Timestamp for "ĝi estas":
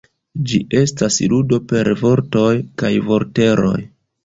0.51-1.17